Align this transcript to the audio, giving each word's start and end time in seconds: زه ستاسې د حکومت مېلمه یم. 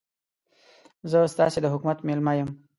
زه 1.11 1.19
ستاسې 1.33 1.59
د 1.61 1.65
حکومت 1.73 1.97
مېلمه 2.07 2.33
یم. 2.37 2.49